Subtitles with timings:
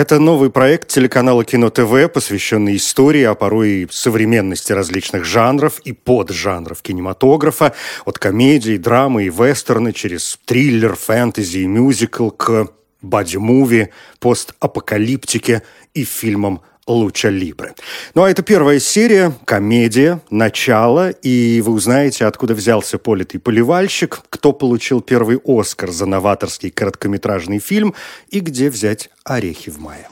[0.00, 5.92] Это новый проект телеканала Кино ТВ, посвященный истории, а порой и современности различных жанров и
[5.92, 7.74] поджанров кинематографа,
[8.06, 12.68] от комедии, драмы и вестерны через триллер, фэнтези и мюзикл к
[13.02, 17.74] боди-муви, постапокалиптике и фильмам Луча Либры.
[18.14, 24.52] Ну а это первая серия, комедия, начало, и вы узнаете, откуда взялся политый поливальщик, кто
[24.52, 27.94] получил первый Оскар за новаторский короткометражный фильм
[28.28, 30.08] и где взять орехи в мае.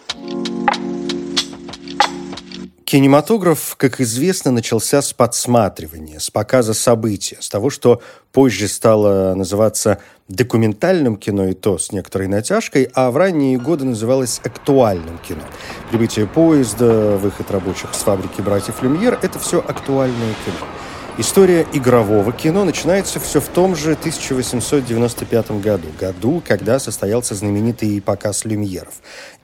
[2.88, 8.00] Кинематограф, как известно, начался с подсматривания, с показа события, с того, что
[8.32, 14.40] позже стало называться документальным кино, и то с некоторой натяжкой, а в ранние годы называлось
[14.42, 15.42] актуальным кино.
[15.90, 20.66] Прибытие поезда, выход рабочих с фабрики братьев Люмьер– это все актуальное кино.
[21.18, 28.46] История игрового кино начинается все в том же 1895 году, году, когда состоялся знаменитый показ
[28.46, 28.94] Люмьеров.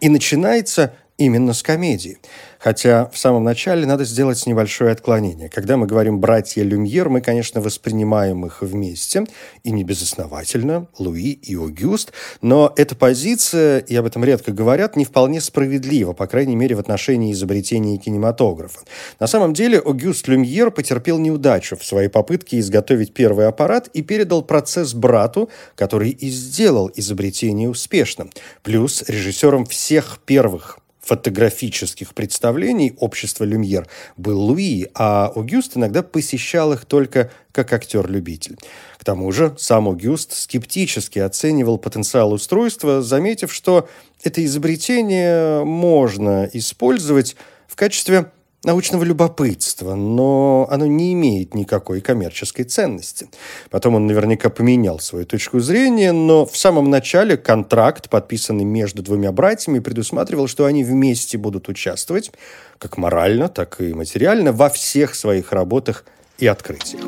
[0.01, 2.19] И начинается именно с комедии.
[2.59, 5.51] Хотя в самом начале надо сделать небольшое отклонение.
[5.51, 9.27] Когда мы говорим «братья Люмьер», мы, конечно, воспринимаем их вместе,
[9.65, 15.05] и не безосновательно, Луи и Огюст, но эта позиция, и об этом редко говорят, не
[15.05, 18.81] вполне справедлива, по крайней мере, в отношении изобретения кинематографа.
[19.21, 24.41] На самом деле Огюст Люмьер потерпел неудачу в своей попытке изготовить первый аппарат и передал
[24.41, 28.31] процесс брату, который и сделал изобретение успешным.
[28.63, 36.87] Плюс режиссером всех первых фотографических представлений общества Люмьер был Луи, а Огюст иногда посещал их
[36.87, 38.57] только как актер-любитель.
[38.99, 43.89] К тому же сам Огюст скептически оценивал потенциал устройства, заметив, что
[44.23, 47.37] это изобретение можно использовать
[47.69, 48.31] в качестве
[48.65, 53.29] научного любопытства, но оно не имеет никакой коммерческой ценности.
[53.71, 59.33] Потом он наверняка поменял свою точку зрения, но в самом начале контракт, подписанный между двумя
[59.33, 62.33] братьями, предусматривал, что они вместе будут участвовать,
[62.79, 66.05] как морально, так и материально, во всех своих работах
[66.39, 67.05] и открытиях.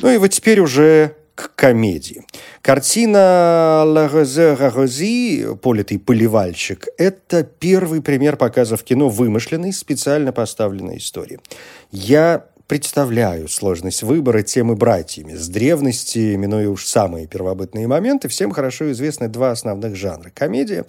[0.00, 2.24] Ну и вот теперь уже к комедии.
[2.62, 10.96] Картина «La Rose Rosie» «Политый поливальщик»– это первый пример показа в кино вымышленной, специально поставленной
[10.96, 11.38] истории.
[11.92, 15.34] Я представляю сложность выбора темы братьями.
[15.34, 20.84] С древности, минуя уж самые первобытные моменты, всем хорошо известны два основных жанра– комедия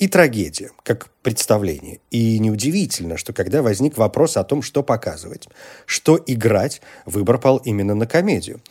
[0.00, 2.00] и трагедия, как представление.
[2.10, 5.48] И неудивительно, что когда возник вопрос о том, что показывать,
[5.86, 8.60] что играть, выбор пал именно на комедию–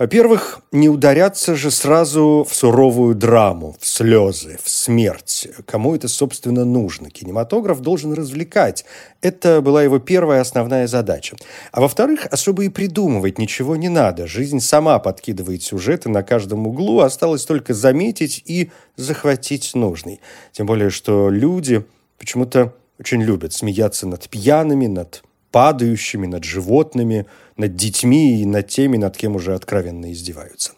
[0.00, 5.46] во-первых, не ударяться же сразу в суровую драму, в слезы, в смерть.
[5.66, 7.10] Кому это, собственно, нужно?
[7.10, 8.86] Кинематограф должен развлекать.
[9.20, 11.36] Это была его первая основная задача.
[11.70, 14.26] А во-вторых, особо и придумывать ничего не надо.
[14.26, 20.22] Жизнь сама подкидывает сюжеты на каждом углу, осталось только заметить и захватить нужный.
[20.52, 21.84] Тем более, что люди
[22.18, 28.96] почему-то очень любят смеяться над пьяными, над падающими, над животными, над детьми и над теми,
[28.96, 30.72] над кем уже откровенно издеваются.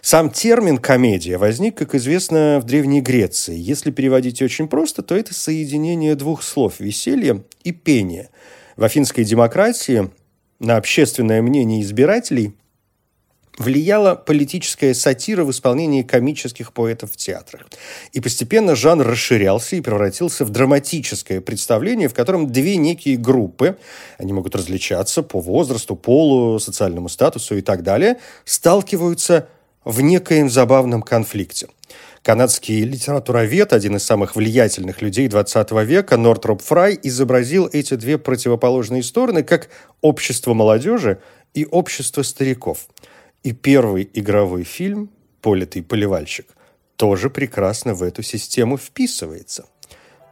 [0.00, 3.56] Сам термин «комедия» возник, как известно, в Древней Греции.
[3.56, 8.30] Если переводить очень просто, то это соединение двух слов– веселье и пение.
[8.76, 10.10] В афинской демократии
[10.58, 12.54] на общественное мнение избирателей
[13.58, 17.66] влияла политическая сатира в исполнении комических поэтов в театрах.
[18.12, 23.76] И постепенно жанр расширялся и превратился в драматическое представление, в котором две некие группы,
[24.18, 29.48] они могут различаться по возрасту, полу, социальному статусу и так далее, сталкиваются
[29.84, 31.68] в некоем забавном конфликте.
[32.22, 39.02] Канадский литературовед, один из самых влиятельных людей 20 века, Нортроп Фрай, изобразил эти две противоположные
[39.02, 39.68] стороны как
[40.00, 41.20] общество молодежи
[41.52, 42.86] и общество стариков–
[43.42, 45.10] и первый игровой фильм
[45.40, 46.46] «Политый поливальщик»
[46.96, 49.64] тоже прекрасно в эту систему вписывается.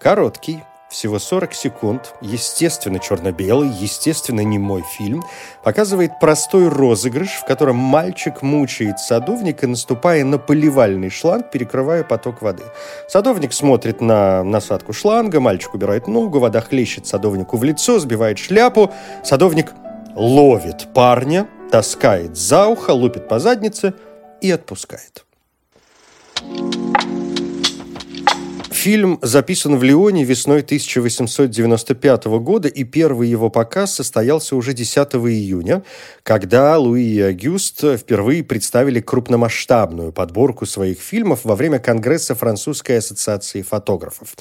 [0.01, 5.25] Короткий, всего 40 секунд, естественно черно-белый, естественно не мой фильм,
[5.65, 12.65] показывает простой розыгрыш, в котором мальчик мучает садовника, наступая на поливальный шланг, перекрывая поток воды.
[13.09, 18.93] Садовник смотрит на насадку шланга, мальчик убирает ногу, вода хлещет садовнику в лицо, сбивает шляпу,
[19.25, 19.73] садовник
[20.15, 23.95] ловит парня, таскает за ухо, лупит по заднице
[24.41, 25.25] и отпускает.
[28.71, 35.83] Фильм записан в Лионе весной 1895 года, и первый его показ состоялся уже 10 июня,
[36.23, 43.61] когда Луи и Агюст впервые представили крупномасштабную подборку своих фильмов во время Конгресса Французской ассоциации
[43.61, 44.35] фотографов.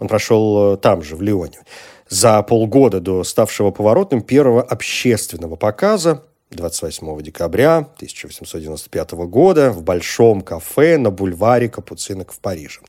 [0.00, 1.60] Он прошел э, там же, в Лионе.
[2.08, 6.24] За полгода до ставшего поворотным первого общественного показа
[6.56, 12.80] 28 декабря 1895 года в Большом кафе на бульваре Капуцинок в Париже.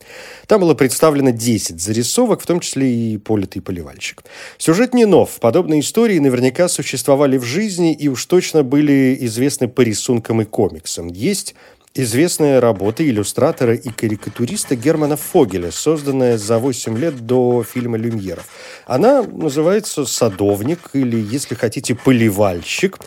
[0.48, 4.24] Там было представлено 10 зарисовок, в том числе и политый поливальщик.
[4.58, 5.40] Сюжет не нов.
[5.40, 11.08] Подобные истории наверняка существовали в жизни и уж точно были известны по рисункам и комиксам.
[11.08, 11.56] Есть
[11.96, 18.48] известная работа иллюстратора и карикатуриста Германа Фогеля, созданная за 8 лет до фильма «Люмьеров».
[18.86, 23.00] Она называется «Садовник» или, если хотите, «Поливальщик».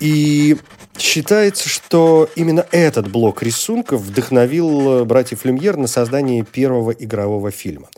[0.00, 0.56] И
[0.98, 7.88] считается, что именно этот блок рисунков вдохновил э, братьев Люмьер на создание первого игрового фильма.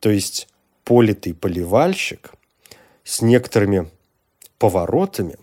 [0.00, 0.48] То есть
[0.84, 2.32] политый поливальщик
[3.04, 3.90] с некоторыми
[4.58, 5.36] поворотами,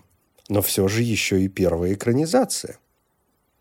[0.48, 2.78] но все же еще и первая экранизация–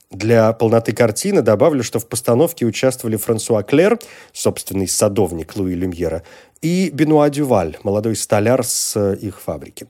[0.10, 4.00] для полноты картины добавлю, что в постановке участвовали Франсуа Клер,
[4.32, 6.24] собственный садовник Луи Люмьера,
[6.62, 9.86] и Бенуа Дюваль, молодой столяр с э, их фабрики.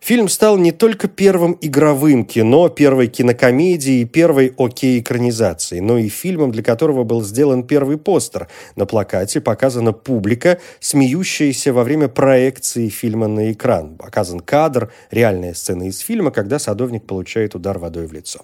[0.00, 6.62] Фильм стал не только первым игровым кино, первой кинокомедией первой окей-экранизацией, но и фильмом, для
[6.62, 8.48] которого был сделан первый постер.
[8.76, 13.96] На плакате показана публика, смеющаяся во время проекции фильма на экран.
[13.96, 18.40] Показан кадр, реальная сцена из фильма, когда садовник получает удар водой в лицо.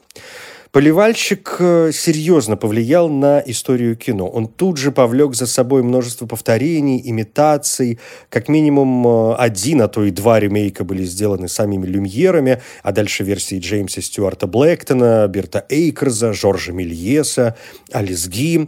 [0.72, 4.26] Поливальщик э, серьезно повлиял на историю кино.
[4.26, 7.98] Он тут же повлек за собой множество повторений, имитаций.
[8.30, 13.22] Как минимум э, один, а то и два ремейка были сделаны самими Люмьерами, а дальше
[13.22, 17.54] версии Джеймса Стюарта Блэктона, Берта Эйкерза, Жоржа Мильеса,
[17.92, 18.66] Алис Ги.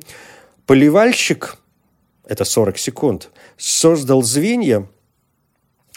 [0.66, 1.56] Поливальщик,
[2.28, 4.86] это 40 секунд, создал звенья,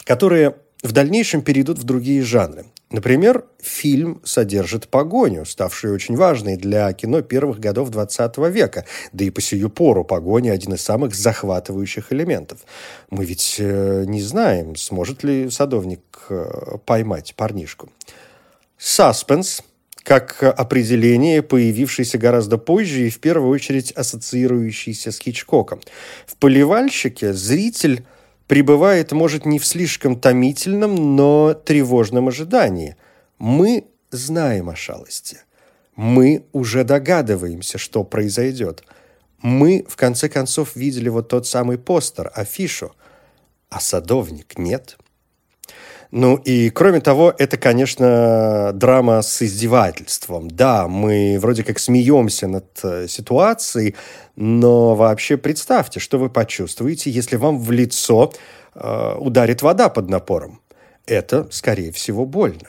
[0.04, 2.64] которые в дальнейшем перейдут в другие жанры.
[2.90, 9.30] Например, фильм содержит погоню, ставшую очень важной для кино первых годов XX века, да и
[9.30, 12.60] по сию пору погоня– один из самых захватывающих элементов.
[13.10, 16.00] Мы ведь э, не знаем, сможет ли садовник
[16.30, 17.90] э, поймать парнишку.
[18.78, 19.62] Саспенс
[20.02, 25.82] как определение, появившееся гораздо позже и в первую очередь ассоциирующееся с Хичкоком.
[26.26, 28.06] В «Поливальщике» зритель–
[28.48, 32.96] пребывает, может, не в слишком томительном, но тревожном ожидании.
[33.38, 35.38] Мы знаем о шалости.
[35.94, 38.82] Мы уже догадываемся, что произойдет.
[39.40, 42.92] Мы, в конце концов, видели вот тот самый постер, афишу,
[43.70, 44.98] а садовник нет–
[46.10, 50.48] ну и кроме того, это, конечно, драма с издевательством.
[50.48, 53.94] Да, мы вроде как смеемся над э, ситуацией,
[54.34, 58.32] но вообще представьте, что вы почувствуете, если вам в лицо
[58.74, 60.60] э, ударит вода под напором.
[61.06, 62.68] Это, скорее всего, больно.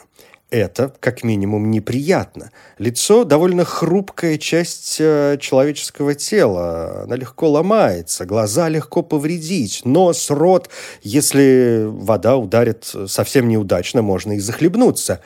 [0.52, 2.52] Это, как минимум, неприятно.
[2.80, 7.04] Лицо– довольно хрупкая часть э, человеческого тела.
[7.04, 10.70] Она легко ломается, глаза легко повредить, нос, рот.
[11.04, 15.22] Если вода ударит совсем неудачно, можно и захлебнуться.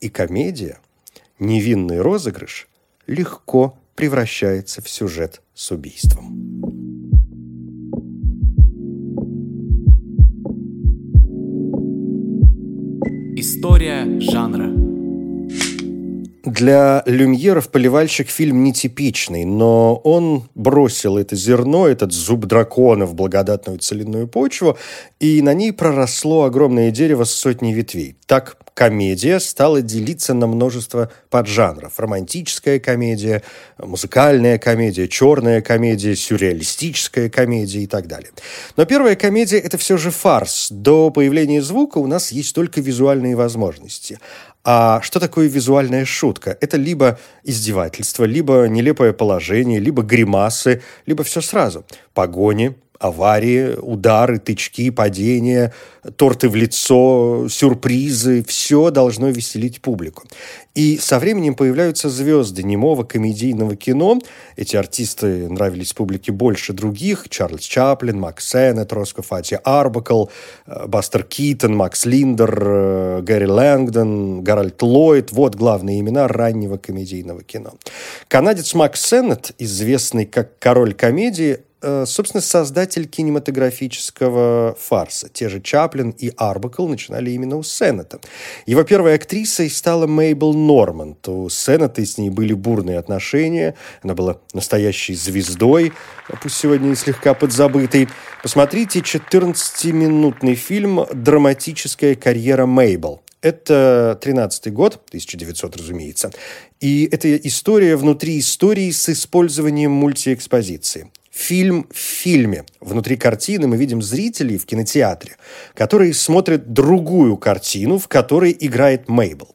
[0.00, 0.78] И комедия,
[1.38, 2.68] невинный розыгрыш,
[3.06, 6.85] легко превращается в сюжет с убийством.
[13.56, 14.70] История жанра.
[16.44, 23.78] Для люмьеров «Поливальщик» фильм нетипичный, но он бросил это зерно, этот зуб дракона в благодатную
[23.78, 24.76] целинную почву,
[25.20, 28.16] и на ней проросло огромное дерево с сотней ветвей.
[28.26, 31.98] Так комедия стала делиться на множество поджанров.
[31.98, 33.42] Романтическая комедия,
[33.78, 38.30] музыкальная комедия, черная комедия, сюрреалистическая комедия и так далее.
[38.76, 40.68] Но первая комедия– это все же фарс.
[40.70, 44.18] До появления звука у нас есть только визуальные возможности.
[44.62, 46.58] А что такое визуальная шутка?
[46.60, 51.86] Это либо издевательство, либо нелепое положение, либо гримасы, либо все сразу.
[52.12, 55.72] Погони, аварии, удары, тычки, падения,
[56.16, 60.24] торты в лицо, сюрпризы– все должно веселить публику.
[60.74, 64.18] И со временем появляются звезды немого комедийного кино.
[64.56, 67.28] Эти артисты нравились публике больше других.
[67.30, 70.26] Чарльз Чаплин, Макс Сеннет, Роско Фатти Арбакл,
[70.66, 75.32] э, Бастер Китон, Макс Линдер, э, Гарри Лэнгдон, Гарольд Ллойд.
[75.32, 77.72] Вот главные имена раннего комедийного кино.
[78.28, 81.60] Канадец Макс Сеннет, известный как король комедии,
[82.04, 85.28] собственно, создатель кинематографического фарса.
[85.32, 88.20] Те же Чаплин и Арбакл начинали именно у Сеннета.
[88.66, 91.28] Его первой актрисой стала Мейбл Норманд.
[91.28, 93.74] У Сеннета с ней были бурные отношения.
[94.02, 95.92] Она была настоящей звездой,
[96.42, 98.08] пусть сегодня и слегка подзабытой.
[98.42, 103.22] Посмотрите 14-минутный фильм «Драматическая карьера Мейбл».
[103.42, 106.32] Это 13-й год, 1900, разумеется.
[106.80, 111.10] И это история внутри истории с использованием мультиэкспозиции.
[111.36, 112.64] Фильм в фильме.
[112.80, 115.36] Внутри картины мы видим зрителей в кинотеатре,
[115.74, 119.54] которые смотрят другую картину, в которой играет Мейбл.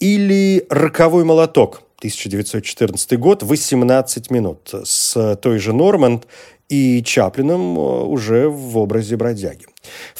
[0.00, 6.26] Или «Роковой молоток», 1914 год, 18 минут, с той же Норманд
[6.68, 9.66] и Чаплином э, уже в образе бродяги.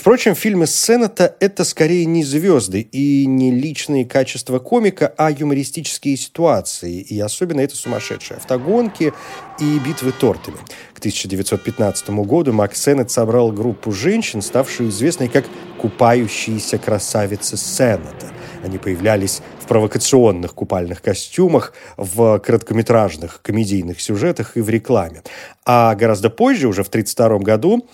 [0.03, 7.01] Впрочем, фильмы Сеннета– это скорее не звезды и не личные качества комика, а юмористические ситуации,
[7.01, 9.13] и особенно это сумасшедшие автогонки
[9.61, 10.57] и битвы тортами.
[10.93, 15.45] К 1915 году Макс Сеннет собрал группу женщин, ставшую известной как
[15.79, 18.33] «купающиеся красавицы Сеннета».
[18.65, 25.23] Они появлялись в провокационных купальных костюмах, в короткометражных комедийных сюжетах и в рекламе.
[25.65, 27.89] А гораздо позже, уже в 1932 году,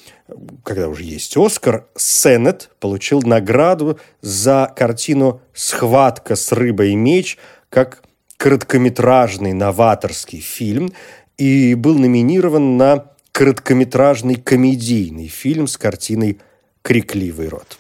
[0.64, 8.02] когда уже есть Оскар, Сеннет получил награду за картину «Схватка с рыбой и меч» как
[8.38, 10.92] короткометражный новаторский фильм
[11.36, 16.38] и был номинирован на короткометражный комедийный фильм с картиной
[16.82, 17.78] «Крикливый рот».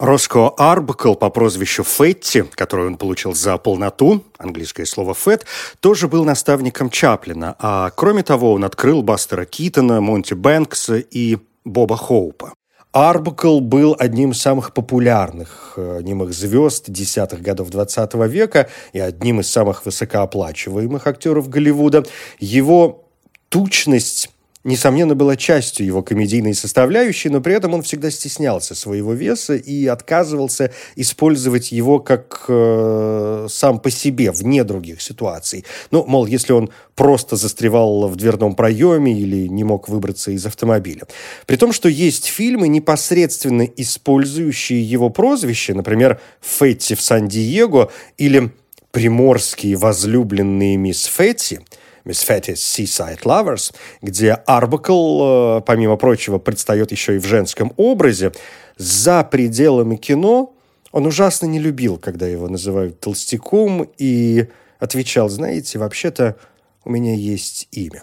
[0.00, 5.44] Роско Арбакл по прозвищу Фетти, которое он получил за полноту, английское слово «фет»,
[5.80, 11.98] тоже был наставником Чаплина, а кроме того он открыл Бастера Китона, Монти Бэнкса и Боба
[11.98, 12.54] Хоупа.
[12.92, 19.40] Арбакл был одним из самых популярных э, немых звезд десятых годов 20 века и одним
[19.40, 22.04] из самых высокооплачиваемых актеров Голливуда.
[22.38, 23.04] Его
[23.50, 24.30] тучность
[24.64, 29.86] несомненно, была частью его комедийной составляющей, но при этом он всегда стеснялся своего веса и
[29.86, 35.64] отказывался использовать его как э, сам по себе, вне других ситуаций.
[35.90, 41.04] Ну, мол, если он просто застревал в дверном проеме или не мог выбраться из автомобиля.
[41.46, 48.50] При том, что есть фильмы, непосредственно использующие его прозвище, например, «Фетти в Сан-Диего» или
[48.90, 51.60] «Приморские возлюбленные мисс Фетти»,
[52.04, 58.32] Miss Fatty's Seaside Lovers, где Арбакл, э, помимо прочего, предстает еще и в женском образе,
[58.76, 60.54] за пределами кино
[60.92, 66.36] он ужасно не любил, когда его называют толстяком, и отвечал, знаете, вообще-то
[66.84, 68.02] у меня есть имя.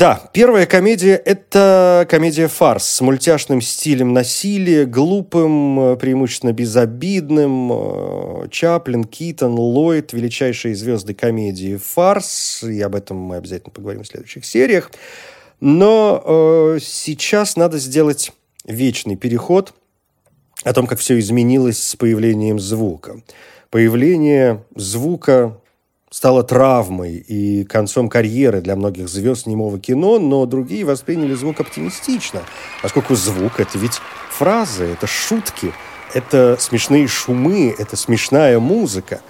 [0.00, 7.70] Да, первая комедия– это комедия-фарс с мультяшным стилем насилия, глупым, преимущественно безобидным.
[7.70, 14.06] Э, Чаплин, Китон, Ллойд– величайшие звезды комедии «Фарс», и об этом мы обязательно поговорим в
[14.06, 14.90] следующих сериях.
[15.60, 18.32] Но э, сейчас надо сделать
[18.64, 19.74] вечный переход
[20.64, 23.20] о том, как все изменилось с появлением звука.
[23.68, 25.59] Появление звука
[26.10, 32.42] стало травмой и концом карьеры для многих звезд немого кино, но другие восприняли звук оптимистично,
[32.82, 34.00] поскольку звук— это ведь
[34.30, 35.72] фразы, это шутки,
[36.12, 39.20] это смешные шумы, это смешная музыка.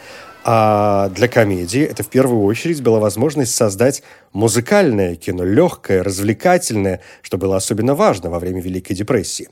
[0.42, 7.36] А для комедии это в первую очередь была возможность создать музыкальное кино, легкое, развлекательное, что
[7.36, 9.50] было особенно важно во время Великой депрессии.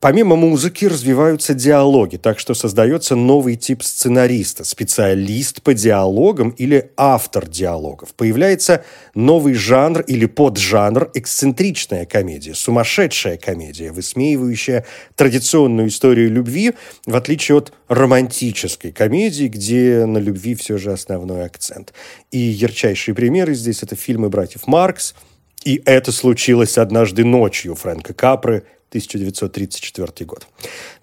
[0.00, 7.48] Помимо музыки развиваются диалоги, так что создается новый тип сценариста, специалист по диалогам или автор
[7.48, 8.14] диалогов.
[8.14, 8.84] Появляется
[9.16, 14.86] новый жанр или поджанр эксцентричная комедия, сумасшедшая комедия, высмеивающая
[15.16, 16.74] традиционную историю любви,
[17.04, 21.92] в отличие от романтической комедии, где на любви все же основной акцент.
[22.30, 25.16] И ярчайшие примеры здесь это фильмы братьев Маркс,
[25.64, 30.46] и это случилось однажды ночью Фрэнка Капры 1934 год.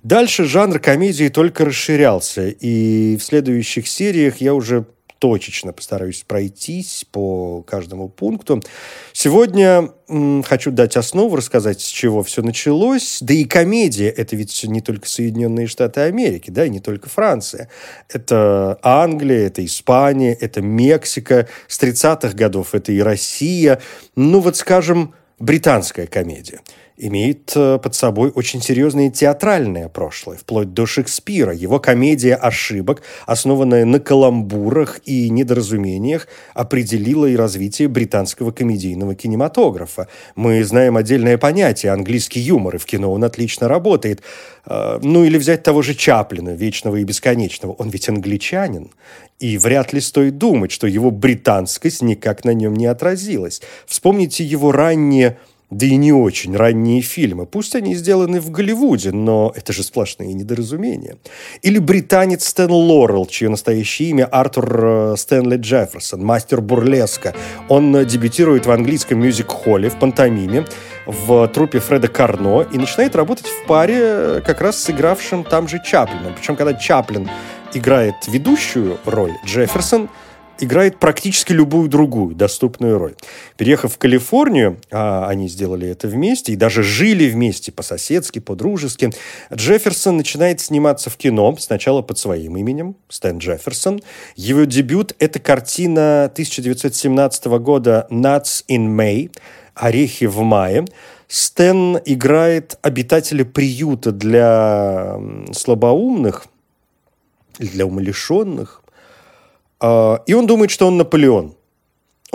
[0.03, 4.85] Дальше жанр комедии только расширялся, и в следующих сериях я уже
[5.19, 8.61] точечно постараюсь пройтись по каждому пункту.
[9.13, 13.19] Сегодня м, хочу дать основу, рассказать, с чего все началось.
[13.21, 17.69] Да и комедия– это ведь не только Соединенные Штаты Америки, да, и не только Франция.
[18.09, 21.47] Это Англия, это Испания, это Мексика.
[21.67, 23.81] С 30-х годов это и Россия.
[24.15, 26.61] Ну вот, скажем, британская комедия–
[26.97, 31.53] имеет э, под собой очень серьезное театральное прошлое, вплоть до Шекспира.
[31.53, 40.07] Его комедия ошибок, основанная на каламбурах и недоразумениях, определила и развитие британского комедийного кинематографа.
[40.35, 44.21] Мы знаем отдельное понятие английский юмор, и в кино он отлично работает.
[44.65, 47.73] Э, ну или взять того же Чаплина, вечного и бесконечного.
[47.73, 48.91] Он ведь англичанин.
[49.39, 53.61] И вряд ли стоит думать, что его британскость никак на нем не отразилась.
[53.85, 55.37] Вспомните его ранние
[55.71, 57.45] да и не очень ранние фильмы.
[57.45, 61.17] Пусть они сделаны в Голливуде, но это же сплошные недоразумения.
[61.61, 67.33] Или британец Стэн Лорел, чье настоящее имя Артур э, Стэнли Джефферсон, мастер бурлеска.
[67.67, 70.65] Он э, дебютирует в английском мюзик-холле в пантомиме
[71.07, 75.67] в трупе Фреда Карно и начинает работать в паре э, как раз с игравшим там
[75.67, 76.35] же Чаплином.
[76.35, 77.29] Причем, когда Чаплин
[77.73, 80.09] играет ведущую роль, Джефферсон–
[80.59, 83.15] играет практически любую другую доступную роль.
[83.57, 89.11] Переехав в Калифорнию, а они сделали это вместе и даже жили вместе по-соседски, по-дружески,
[89.53, 94.01] Джефферсон начинает сниматься в кино, сначала под своим именем, Стэн Джефферсон.
[94.35, 99.31] Его дебют– это картина 1917 года «Nuts in May»,
[99.73, 100.85] «Орехи в мае».
[101.27, 105.19] Стэн играет обитателя приюта для
[105.51, 106.45] слабоумных,
[107.57, 108.83] для умалишенных,
[109.81, 111.55] и он думает, что он Наполеон.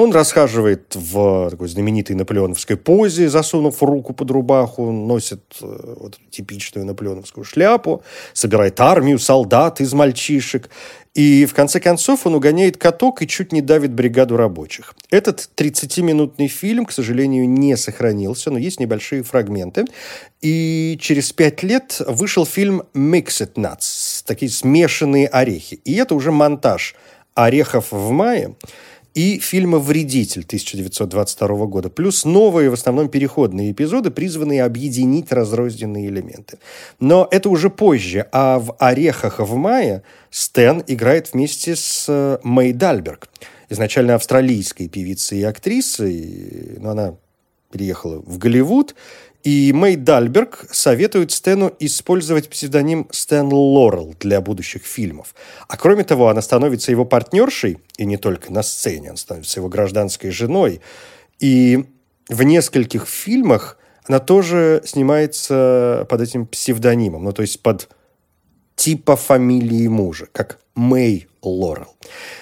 [0.01, 6.87] Он расхаживает в такой знаменитой наполеоновской позе, засунув руку под рубаху, носит э, вот типичную
[6.87, 10.71] наполеоновскую шляпу, собирает армию солдат из мальчишек.
[11.15, 14.95] И в конце концов он угоняет каток и чуть не давит бригаду рабочих.
[15.11, 19.85] Этот 30-минутный фильм, к сожалению, не сохранился, но есть небольшие фрагменты.
[20.41, 25.75] И через пять лет вышел фильм «Mixed Nuts», такие смешанные орехи.
[25.85, 26.95] И это уже монтаж–
[27.45, 28.55] «Орехов в мае»
[29.15, 36.59] и фильма «Вредитель» 1922 года, плюс новые, в основном переходные эпизоды, призванные объединить разрозненные элементы.
[37.01, 42.73] Но это уже позже, а в «Орехах в мае» Стэн играет вместе с э, Мэй
[42.73, 43.29] Дальберг,
[43.69, 47.15] изначально австралийской певицей и актрисой, но она
[47.73, 48.95] переехала в Голливуд,
[49.43, 55.35] и Мэй Дальберг советует Стэну использовать псевдоним Стэн Лорел для будущих фильмов.
[55.69, 59.69] А кроме того, она становится его партнершей, и не только на сцене, она становится его
[59.69, 60.81] гражданской женой.
[61.39, 61.87] И
[62.29, 67.89] в нескольких фильмах она тоже снимается под этим псевдонимом, ну то есть под
[68.81, 71.95] типа фамилии мужа, как Мэй Лорел.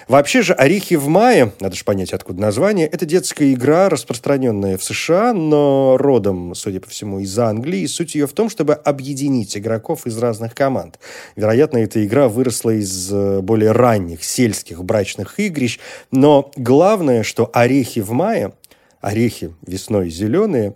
[0.07, 4.83] Вообще же «Орехи в мае», надо же понять, откуда название, это детская игра, распространенная в
[4.83, 7.85] США, но родом, судя по всему, из Англии.
[7.87, 10.97] Суть ее в том, чтобы объединить игроков из разных команд.
[11.35, 15.77] Вероятно, эта игра выросла из э, более ранних сельских брачных игрищ,
[16.09, 18.53] но главное, что «Орехи в мае»,
[19.01, 20.73] орехи весной зеленые,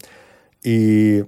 [0.62, 1.24] и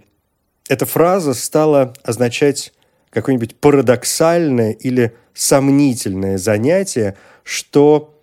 [0.67, 2.73] эта фраза стала означать
[3.15, 8.13] какое-нибудь парадоксальное или сомнительное занятие, что,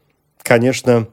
[0.43, 1.09] конечно,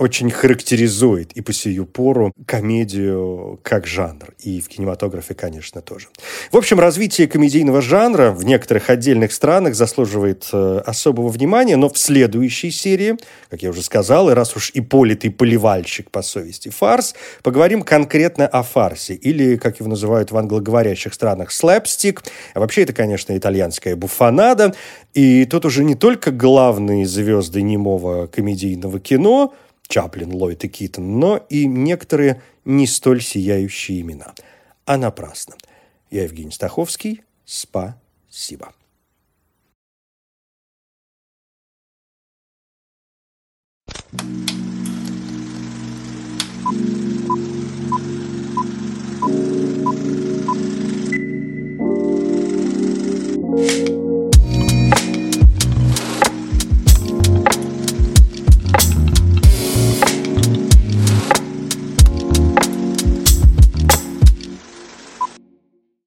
[0.00, 4.32] очень характеризует и по сию пору комедию как жанр.
[4.38, 6.08] И в кинематографе, конечно, тоже.
[6.50, 11.98] В общем, развитие комедийного жанра в некоторых отдельных странах заслуживает э, особого внимания, но в
[11.98, 13.18] следующей серии,
[13.50, 18.46] как я уже сказал, и раз уж и политый поливальщик по совести фарс, поговорим конкретно
[18.46, 22.22] о фарсе, или, как его называют в англоговорящих странах, слэпстик.
[22.54, 24.74] А вообще это, конечно, итальянская буфанада.
[25.12, 29.52] И тут уже не только главные звезды немого комедийного кино–
[29.90, 34.34] Чаплин, Ллойд и Китон, но и некоторые не столь сияющие имена.
[34.86, 35.56] А напрасно.
[36.10, 37.22] Я Евгений Стаховский.
[37.44, 38.72] Спасибо.